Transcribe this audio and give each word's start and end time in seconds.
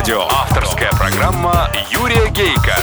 Авторадио. 0.00 0.22
Авторская 0.30 0.90
программа 0.92 1.70
Юрия 1.90 2.30
Гейка. 2.30 2.74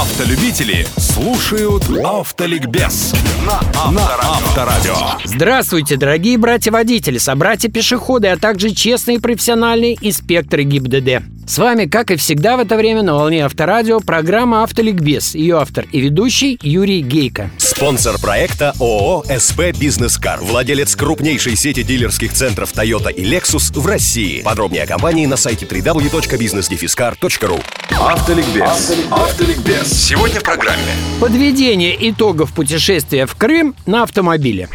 Автолюбители 0.00 0.86
слушают 0.96 1.84
Автоликбез 2.02 3.12
на 3.46 3.60
Авторадио. 3.78 4.96
Здравствуйте, 5.22 5.96
дорогие 5.96 6.38
братья-водители, 6.38 7.18
собратья-пешеходы, 7.18 8.28
а 8.28 8.38
также 8.38 8.70
честные 8.70 9.20
профессиональные 9.20 9.98
инспекторы 10.00 10.62
ГИБДД. 10.62 11.41
С 11.52 11.58
вами, 11.58 11.84
как 11.84 12.10
и 12.10 12.16
всегда 12.16 12.56
в 12.56 12.60
это 12.60 12.78
время 12.78 13.02
на 13.02 13.12
волне 13.12 13.44
Авторадио, 13.44 14.00
программа 14.00 14.62
«Автоликбез». 14.62 15.34
Ее 15.34 15.58
автор 15.58 15.84
и 15.92 16.00
ведущий 16.00 16.58
Юрий 16.62 17.02
Гейко. 17.02 17.50
Спонсор 17.58 18.18
проекта 18.18 18.72
ООО 18.80 19.24
«СП 19.38 19.78
Бизнес 19.78 20.16
Кар». 20.16 20.40
Владелец 20.40 20.96
крупнейшей 20.96 21.54
сети 21.56 21.82
дилерских 21.82 22.32
центров 22.32 22.72
Toyota 22.72 23.12
и 23.12 23.22
Lexus 23.30 23.78
в 23.78 23.86
России. 23.86 24.40
Подробнее 24.40 24.84
о 24.84 24.86
компании 24.86 25.26
на 25.26 25.36
сайте 25.36 25.66
www.businessdefiscar.ru 25.66 27.62
Автоликбез. 28.00 28.94
Автоликбез. 29.10 29.92
Сегодня 29.92 30.40
в 30.40 30.44
программе 30.44 30.94
Подведение 31.20 31.94
итогов 32.10 32.54
путешествия 32.54 33.26
в 33.26 33.34
Крым 33.34 33.74
на 33.84 34.04
автомобиле. 34.04 34.70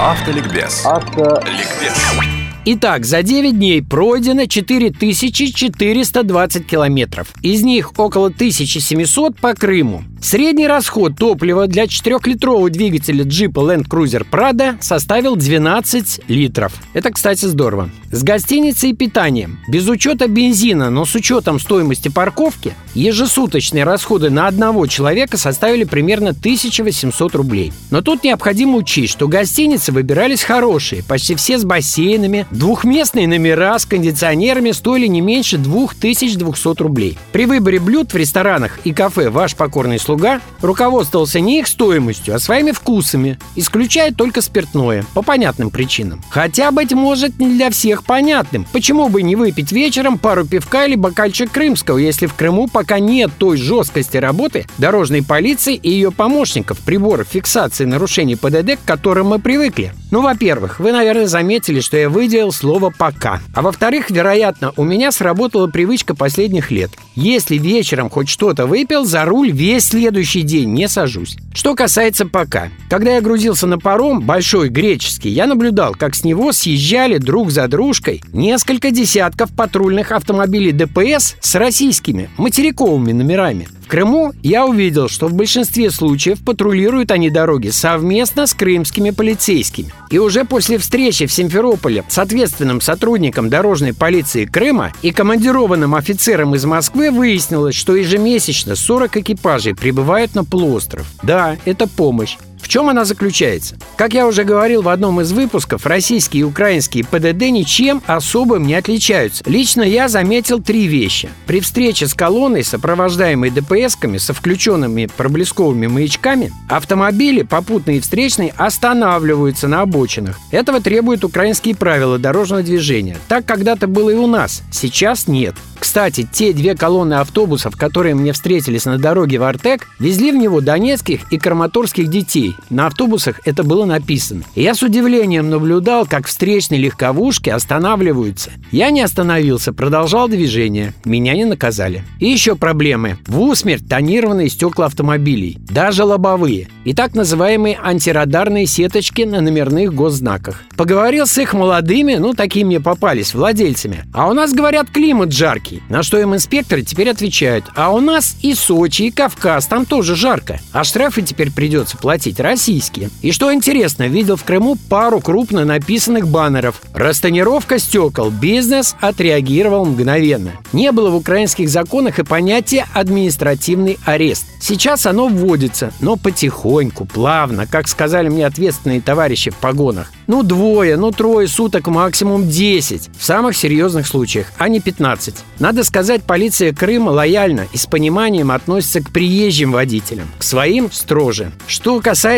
Автоликбез. 0.00 0.86
Автоликбез. 0.86 2.43
Итак, 2.66 3.04
за 3.04 3.22
9 3.22 3.58
дней 3.58 3.82
пройдено 3.82 4.46
4420 4.46 6.66
километров. 6.66 7.34
Из 7.42 7.62
них 7.62 7.92
около 7.98 8.28
1700 8.28 9.38
по 9.38 9.52
Крыму. 9.52 10.02
Средний 10.24 10.66
расход 10.66 11.18
топлива 11.18 11.66
для 11.66 11.84
4-литрового 11.84 12.70
двигателя 12.70 13.24
джипа 13.24 13.60
Land 13.60 13.88
Cruiser 13.88 14.26
Prado 14.28 14.76
составил 14.80 15.36
12 15.36 16.22
литров. 16.28 16.72
Это, 16.94 17.10
кстати, 17.10 17.44
здорово. 17.44 17.90
С 18.10 18.22
гостиницей 18.22 18.90
и 18.90 18.94
питанием. 18.94 19.58
Без 19.68 19.86
учета 19.86 20.26
бензина, 20.26 20.88
но 20.88 21.04
с 21.04 21.14
учетом 21.14 21.60
стоимости 21.60 22.08
парковки, 22.08 22.72
ежесуточные 22.94 23.84
расходы 23.84 24.30
на 24.30 24.46
одного 24.46 24.86
человека 24.86 25.36
составили 25.36 25.84
примерно 25.84 26.30
1800 26.30 27.34
рублей. 27.34 27.74
Но 27.90 28.00
тут 28.00 28.24
необходимо 28.24 28.78
учесть, 28.78 29.12
что 29.12 29.28
гостиницы 29.28 29.92
выбирались 29.92 30.42
хорошие, 30.42 31.02
почти 31.04 31.34
все 31.34 31.58
с 31.58 31.64
бассейнами, 31.64 32.46
Двухместные 32.50 33.28
номера 33.28 33.78
с 33.78 33.84
кондиционерами 33.84 34.70
стоили 34.70 35.06
не 35.06 35.20
меньше 35.20 35.58
2200 35.58 36.82
рублей. 36.82 37.18
При 37.30 37.44
выборе 37.44 37.78
блюд 37.78 38.14
в 38.14 38.16
ресторанах 38.16 38.78
и 38.84 38.94
кафе 38.94 39.28
ваш 39.28 39.54
покорный 39.54 39.98
слуга 39.98 40.13
руководствовался 40.60 41.40
не 41.40 41.60
их 41.60 41.68
стоимостью, 41.68 42.34
а 42.34 42.38
своими 42.38 42.72
вкусами, 42.72 43.38
исключая 43.56 44.12
только 44.12 44.40
спиртное, 44.40 45.04
по 45.14 45.22
понятным 45.22 45.70
причинам. 45.70 46.22
Хотя, 46.30 46.70
быть 46.70 46.92
может, 46.92 47.38
не 47.38 47.48
для 47.48 47.70
всех 47.70 48.04
понятным. 48.04 48.66
Почему 48.72 49.08
бы 49.08 49.22
не 49.22 49.36
выпить 49.36 49.72
вечером 49.72 50.18
пару 50.18 50.44
пивка 50.46 50.86
или 50.86 50.94
бокальчик 50.94 51.50
крымского, 51.50 51.98
если 51.98 52.26
в 52.26 52.34
Крыму 52.34 52.68
пока 52.68 52.98
нет 52.98 53.30
той 53.38 53.56
жесткости 53.56 54.16
работы 54.16 54.66
дорожной 54.78 55.22
полиции 55.22 55.74
и 55.74 55.90
ее 55.90 56.10
помощников, 56.10 56.78
приборов 56.80 57.28
фиксации 57.28 57.84
нарушений 57.84 58.36
ПДД, 58.36 58.78
к 58.80 58.86
которым 58.86 59.28
мы 59.28 59.38
привыкли? 59.38 59.92
Ну, 60.10 60.22
во-первых, 60.22 60.78
вы, 60.78 60.92
наверное, 60.92 61.26
заметили, 61.26 61.80
что 61.80 61.96
я 61.96 62.08
выделил 62.08 62.52
слово 62.52 62.92
«пока». 62.96 63.40
А 63.54 63.62
во-вторых, 63.62 64.10
вероятно, 64.10 64.72
у 64.76 64.84
меня 64.84 65.10
сработала 65.10 65.66
привычка 65.66 66.14
последних 66.14 66.70
лет. 66.70 66.90
Если 67.16 67.56
вечером 67.56 68.10
хоть 68.10 68.28
что-то 68.28 68.66
выпил, 68.66 69.04
за 69.04 69.24
руль 69.24 69.50
весь 69.50 69.86
следующий 70.04 70.42
день 70.42 70.70
не 70.74 70.86
сажусь. 70.86 71.34
Что 71.54 71.74
касается 71.74 72.26
«пока». 72.26 72.68
Когда 72.90 73.14
я 73.14 73.22
грузился 73.22 73.66
на 73.66 73.78
паром, 73.78 74.20
большой 74.20 74.68
греческий, 74.68 75.30
я 75.30 75.46
наблюдал, 75.46 75.94
как 75.94 76.14
с 76.14 76.24
него 76.24 76.52
съезжали 76.52 77.16
друг 77.16 77.50
за 77.50 77.66
дружкой 77.68 78.22
несколько 78.34 78.90
десятков 78.90 79.50
патрульных 79.56 80.12
автомобилей 80.12 80.72
ДПС 80.72 81.36
с 81.40 81.54
российскими 81.54 82.28
материковыми 82.36 83.12
номерами. 83.12 83.66
В 83.84 83.86
Крыму 83.86 84.32
я 84.42 84.64
увидел, 84.64 85.08
что 85.08 85.28
в 85.28 85.34
большинстве 85.34 85.90
случаев 85.90 86.42
патрулируют 86.42 87.10
они 87.10 87.28
дороги 87.28 87.68
совместно 87.68 88.46
с 88.46 88.54
крымскими 88.54 89.10
полицейскими. 89.10 89.92
И 90.10 90.18
уже 90.18 90.46
после 90.46 90.78
встречи 90.78 91.26
в 91.26 91.32
Симферополе 91.32 92.02
с 92.08 92.18
ответственным 92.18 92.80
сотрудником 92.80 93.50
дорожной 93.50 93.92
полиции 93.92 94.46
Крыма 94.46 94.92
и 95.02 95.10
командированным 95.10 95.94
офицером 95.94 96.54
из 96.54 96.64
Москвы 96.64 97.10
выяснилось, 97.10 97.74
что 97.74 97.94
ежемесячно 97.94 98.74
40 98.74 99.18
экипажей 99.18 99.74
прибывают 99.74 100.34
на 100.34 100.44
полуостров. 100.44 101.06
Да, 101.22 101.58
это 101.66 101.86
помощь. 101.86 102.38
В 102.64 102.68
чем 102.68 102.88
она 102.88 103.04
заключается? 103.04 103.76
Как 103.98 104.14
я 104.14 104.26
уже 104.26 104.42
говорил 104.42 104.80
в 104.80 104.88
одном 104.88 105.20
из 105.20 105.32
выпусков, 105.32 105.84
российские 105.84 106.40
и 106.40 106.44
украинские 106.44 107.04
ПДД 107.04 107.50
ничем 107.50 108.02
особым 108.06 108.66
не 108.66 108.74
отличаются. 108.74 109.44
Лично 109.46 109.82
я 109.82 110.08
заметил 110.08 110.62
три 110.62 110.86
вещи. 110.86 111.28
При 111.46 111.60
встрече 111.60 112.06
с 112.06 112.14
колонной, 112.14 112.64
сопровождаемой 112.64 113.50
ДПСками 113.50 114.16
со 114.16 114.32
включенными 114.32 115.10
проблесковыми 115.14 115.88
маячками, 115.88 116.52
автомобили, 116.70 117.42
попутные 117.42 117.98
и 117.98 118.00
встречные, 118.00 118.54
останавливаются 118.56 119.68
на 119.68 119.82
обочинах. 119.82 120.38
Этого 120.50 120.80
требуют 120.80 121.22
украинские 121.22 121.76
правила 121.76 122.18
дорожного 122.18 122.62
движения. 122.62 123.18
Так 123.28 123.44
когда-то 123.44 123.88
было 123.88 124.08
и 124.08 124.14
у 124.14 124.26
нас, 124.26 124.62
сейчас 124.72 125.28
нет. 125.28 125.54
Кстати, 125.78 126.26
те 126.32 126.54
две 126.54 126.74
колонны 126.74 127.14
автобусов, 127.14 127.76
которые 127.76 128.14
мне 128.14 128.32
встретились 128.32 128.86
на 128.86 128.96
дороге 128.96 129.38
в 129.38 129.42
Артек, 129.42 129.86
везли 129.98 130.32
в 130.32 130.36
него 130.36 130.62
донецких 130.62 131.30
и 131.30 131.38
краматорских 131.38 132.08
детей. 132.08 132.53
На 132.70 132.86
автобусах 132.86 133.40
это 133.44 133.62
было 133.62 133.84
написано. 133.84 134.44
Я 134.54 134.74
с 134.74 134.82
удивлением 134.82 135.50
наблюдал, 135.50 136.06
как 136.06 136.26
встречные 136.26 136.80
легковушки 136.80 137.50
останавливаются. 137.50 138.50
Я 138.72 138.90
не 138.90 139.02
остановился, 139.02 139.72
продолжал 139.72 140.28
движение. 140.28 140.94
Меня 141.04 141.34
не 141.34 141.44
наказали. 141.44 142.04
И 142.20 142.28
еще 142.28 142.56
проблемы. 142.56 143.18
В 143.26 143.40
усмерть 143.40 143.88
тонированные 143.88 144.48
стекла 144.48 144.86
автомобилей, 144.86 145.58
даже 145.60 146.04
лобовые. 146.04 146.68
И 146.84 146.94
так 146.94 147.14
называемые 147.14 147.78
антирадарные 147.82 148.66
сеточки 148.66 149.22
на 149.22 149.40
номерных 149.40 149.94
госзнаках. 149.94 150.62
Поговорил 150.76 151.26
с 151.26 151.38
их 151.38 151.54
молодыми, 151.54 152.14
ну 152.16 152.34
такие 152.34 152.64
мне 152.64 152.80
попались, 152.80 153.34
владельцами. 153.34 154.04
А 154.12 154.28
у 154.28 154.32
нас, 154.32 154.52
говорят, 154.52 154.90
климат 154.90 155.32
жаркий. 155.32 155.82
На 155.88 156.02
что 156.02 156.18
им 156.18 156.34
инспекторы 156.34 156.82
теперь 156.82 157.10
отвечают, 157.10 157.64
а 157.74 157.92
у 157.92 158.00
нас 158.00 158.36
и 158.42 158.54
Сочи, 158.54 159.02
и 159.02 159.10
Кавказ, 159.10 159.66
там 159.66 159.86
тоже 159.86 160.16
жарко. 160.16 160.60
А 160.72 160.84
штрафы 160.84 161.22
теперь 161.22 161.50
придется 161.50 161.96
платить 161.96 162.40
российские. 162.44 163.10
И 163.22 163.32
что 163.32 163.52
интересно, 163.52 164.06
видел 164.06 164.36
в 164.36 164.44
Крыму 164.44 164.76
пару 164.88 165.20
крупно 165.20 165.64
написанных 165.64 166.28
баннеров. 166.28 166.80
Растонировка 166.92 167.78
стекол. 167.78 168.30
Бизнес 168.30 168.94
отреагировал 169.00 169.84
мгновенно. 169.86 170.52
Не 170.72 170.92
было 170.92 171.10
в 171.10 171.16
украинских 171.16 171.68
законах 171.68 172.18
и 172.18 172.24
понятия 172.24 172.86
административный 172.92 173.98
арест. 174.04 174.46
Сейчас 174.60 175.06
оно 175.06 175.28
вводится, 175.28 175.92
но 176.00 176.16
потихоньку, 176.16 177.06
плавно, 177.06 177.66
как 177.66 177.88
сказали 177.88 178.28
мне 178.28 178.46
ответственные 178.46 179.00
товарищи 179.00 179.50
в 179.50 179.56
погонах. 179.56 180.12
Ну, 180.26 180.42
двое, 180.42 180.96
ну, 180.96 181.10
трое 181.10 181.48
суток, 181.48 181.86
максимум 181.88 182.48
10. 182.48 183.10
В 183.18 183.24
самых 183.24 183.56
серьезных 183.56 184.06
случаях, 184.06 184.46
а 184.58 184.68
не 184.68 184.80
15. 184.80 185.34
Надо 185.58 185.84
сказать, 185.84 186.22
полиция 186.22 186.72
Крыма 186.72 187.10
лояльно 187.10 187.66
и 187.72 187.76
с 187.76 187.86
пониманием 187.86 188.50
относится 188.50 189.00
к 189.00 189.10
приезжим 189.10 189.72
водителям. 189.72 190.28
К 190.38 190.42
своим 190.42 190.90
строже. 190.90 191.52
Что 191.66 192.00
касается, 192.00 192.33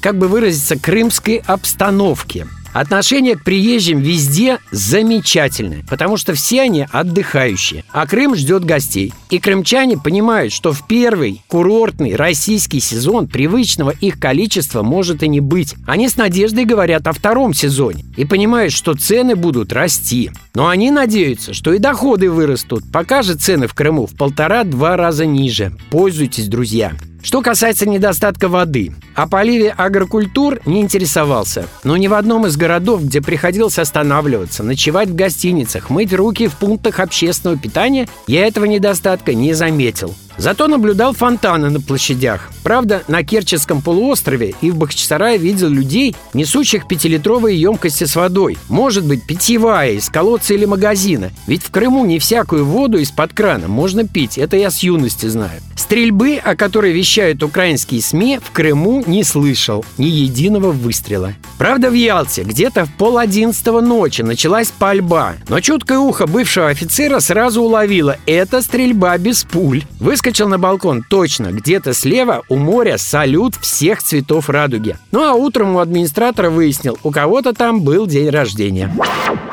как 0.00 0.18
бы 0.18 0.28
выразиться, 0.28 0.78
крымской 0.78 1.42
обстановки. 1.46 2.46
Отношение 2.76 3.36
к 3.36 3.42
приезжим 3.42 4.00
везде 4.00 4.58
замечательное, 4.70 5.82
потому 5.88 6.18
что 6.18 6.34
все 6.34 6.60
они 6.60 6.86
отдыхающие, 6.92 7.84
а 7.90 8.06
Крым 8.06 8.36
ждет 8.36 8.66
гостей. 8.66 9.14
И 9.30 9.38
крымчане 9.38 9.96
понимают, 9.96 10.52
что 10.52 10.74
в 10.74 10.86
первый 10.86 11.40
курортный 11.48 12.14
российский 12.16 12.80
сезон 12.80 13.28
привычного 13.28 13.90
их 13.90 14.20
количества 14.20 14.82
может 14.82 15.22
и 15.22 15.28
не 15.28 15.40
быть. 15.40 15.74
Они 15.86 16.06
с 16.06 16.18
надеждой 16.18 16.66
говорят 16.66 17.06
о 17.06 17.12
втором 17.12 17.54
сезоне 17.54 18.04
и 18.14 18.26
понимают, 18.26 18.74
что 18.74 18.94
цены 18.94 19.36
будут 19.36 19.72
расти. 19.72 20.30
Но 20.54 20.68
они 20.68 20.90
надеются, 20.90 21.54
что 21.54 21.72
и 21.72 21.78
доходы 21.78 22.30
вырастут, 22.30 22.84
пока 22.92 23.22
же 23.22 23.36
цены 23.36 23.68
в 23.68 23.74
Крыму 23.74 24.06
в 24.06 24.14
полтора-два 24.14 24.98
раза 24.98 25.24
ниже. 25.24 25.72
Пользуйтесь, 25.90 26.48
друзья. 26.48 26.92
Что 27.26 27.42
касается 27.42 27.88
недостатка 27.88 28.48
воды, 28.48 28.94
о 29.16 29.26
поливе 29.26 29.74
агрокультур 29.76 30.60
не 30.64 30.80
интересовался, 30.80 31.66
но 31.82 31.96
ни 31.96 32.06
в 32.06 32.14
одном 32.14 32.46
из 32.46 32.56
городов, 32.56 33.02
где 33.02 33.20
приходилось 33.20 33.80
останавливаться, 33.80 34.62
ночевать 34.62 35.08
в 35.08 35.16
гостиницах, 35.16 35.90
мыть 35.90 36.12
руки 36.12 36.46
в 36.46 36.54
пунктах 36.54 37.00
общественного 37.00 37.58
питания, 37.58 38.08
я 38.28 38.46
этого 38.46 38.66
недостатка 38.66 39.34
не 39.34 39.54
заметил. 39.54 40.14
Зато 40.38 40.68
наблюдал 40.68 41.14
фонтаны 41.14 41.70
на 41.70 41.80
площадях. 41.80 42.50
Правда, 42.62 43.02
на 43.08 43.24
Керченском 43.24 43.80
полуострове 43.80 44.54
и 44.60 44.70
в 44.70 44.76
Бахчисарае 44.76 45.38
видел 45.38 45.68
людей, 45.68 46.14
несущих 46.34 46.86
пятилитровые 46.86 47.60
емкости 47.60 48.04
с 48.04 48.16
водой. 48.16 48.58
Может 48.68 49.04
быть, 49.04 49.24
питьевая, 49.24 49.92
из 49.92 50.08
колодца 50.08 50.54
или 50.54 50.64
магазина. 50.64 51.30
Ведь 51.46 51.62
в 51.62 51.70
Крыму 51.70 52.04
не 52.04 52.18
всякую 52.18 52.64
воду 52.64 52.98
из-под 52.98 53.32
крана 53.32 53.68
можно 53.68 54.06
пить. 54.06 54.36
Это 54.36 54.56
я 54.56 54.70
с 54.70 54.80
юности 54.80 55.26
знаю. 55.26 55.60
Стрельбы, 55.76 56.36
о 56.36 56.56
которой 56.56 56.92
вещают 56.92 57.42
украинские 57.42 58.02
СМИ, 58.02 58.40
в 58.42 58.50
Крыму 58.50 59.04
не 59.06 59.22
слышал. 59.24 59.84
Ни 59.98 60.06
единого 60.06 60.72
выстрела. 60.72 61.34
Правда, 61.58 61.90
в 61.90 61.94
Ялте 61.94 62.42
где-то 62.42 62.86
в 62.86 62.92
пол 62.94 63.18
одиннадцатого 63.18 63.80
ночи 63.80 64.22
началась 64.22 64.72
пальба. 64.76 65.34
Но 65.48 65.60
чуткое 65.60 65.98
ухо 65.98 66.26
бывшего 66.26 66.68
офицера 66.68 67.20
сразу 67.20 67.62
уловило– 67.62 68.16
это 68.26 68.62
стрельба 68.62 69.16
без 69.18 69.44
пуль. 69.44 69.84
Выскочил 70.26 70.48
на 70.48 70.58
балкон 70.58 71.04
точно, 71.08 71.52
где-то 71.52 71.94
слева 71.94 72.42
у 72.48 72.56
моря 72.56 72.98
салют 72.98 73.54
всех 73.60 74.02
цветов 74.02 74.50
радуги. 74.50 74.98
Ну 75.12 75.22
а 75.22 75.34
утром 75.34 75.76
у 75.76 75.78
администратора 75.78 76.50
выяснил, 76.50 76.98
у 77.04 77.12
кого-то 77.12 77.52
там 77.52 77.82
был 77.82 78.08
день 78.08 78.28
рождения. 78.30 78.92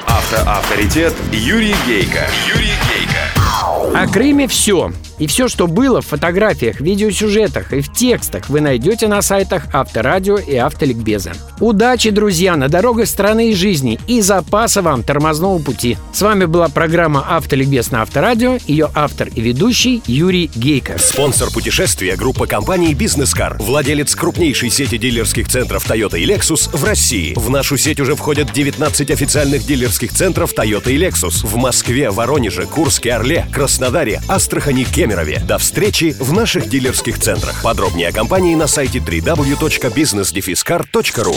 Автоавторитет 0.08 1.14
Юрий 1.32 1.76
Гейка. 1.86 2.26
Юрий 2.48 2.74
Гейка. 2.90 4.00
О 4.00 4.08
Крыме 4.12 4.48
все. 4.48 4.92
И 5.24 5.28
все, 5.28 5.48
что 5.48 5.68
было 5.68 6.02
в 6.02 6.08
фотографиях, 6.08 6.82
видеосюжетах 6.82 7.72
и 7.72 7.80
в 7.80 7.94
текстах, 7.94 8.50
вы 8.50 8.60
найдете 8.60 9.08
на 9.08 9.22
сайтах 9.22 9.68
Авторадио 9.72 10.38
и 10.38 10.58
Автоликбеза. 10.58 11.32
Удачи, 11.62 12.10
друзья, 12.10 12.58
на 12.58 12.68
дорогах 12.68 13.08
страны 13.08 13.52
и 13.52 13.56
жизни 13.56 13.98
и 14.06 14.20
запаса 14.20 14.82
вам 14.82 15.02
тормозного 15.02 15.60
пути. 15.60 15.98
С 16.12 16.22
вами 16.22 16.44
была 16.44 16.68
программа 16.68 17.22
Автоликбез 17.38 17.90
на 17.90 18.02
Авторадио, 18.02 18.58
ее 18.68 18.90
автор 18.94 19.30
и 19.34 19.40
ведущий 19.40 20.04
Юрий 20.08 20.52
Гейко. 20.54 21.00
Спонсор 21.00 21.52
путешествия– 21.52 22.16
группа 22.18 22.46
компаний 22.46 22.94
«Бизнес-кар». 22.94 23.56
Владелец 23.62 24.14
крупнейшей 24.16 24.70
сети 24.70 24.98
дилерских 24.98 25.48
центров 25.48 25.90
Toyota 25.90 26.20
и 26.20 26.26
Lexus 26.26 26.70
в 26.76 26.84
России. 26.84 27.34
В 27.38 27.50
нашу 27.50 27.78
сеть 27.78 28.02
уже 28.02 28.18
входят 28.18 28.52
19 28.52 29.10
официальных 29.10 29.66
дилерских 29.66 30.12
центров 30.12 30.54
Toyota 30.54 30.92
и 30.92 30.98
Lexus 30.98 31.48
в 31.48 31.56
Москве, 31.56 32.12
Воронеже, 32.12 32.66
Курске, 32.66 33.14
Орле, 33.14 33.48
Краснодаре, 33.54 34.22
Астрахани, 34.28 34.84
Кемерове. 35.14 35.40
До 35.40 35.58
встречи 35.60 36.16
в 36.20 36.34
наших 36.34 36.68
дилерских 36.68 37.20
центрах. 37.20 37.62
Подробнее 37.62 38.10
о 38.10 38.12
компании 38.12 38.56
на 38.56 38.66
сайте 38.68 38.98
www.businessdefiscar.ru 38.98 41.36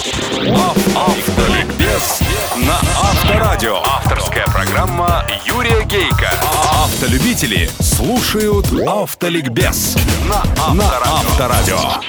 Автоликбез 0.95 2.21
на 2.57 2.81
Авторадио. 3.03 3.83
Авторская 3.85 4.47
программа 4.47 5.27
Юрия 5.45 5.85
Гейка. 5.85 6.31
Автолюбители 6.85 7.69
слушают 7.81 8.73
Автоликбез 8.87 9.99
на 10.27 10.43
Авторадио. 10.57 12.01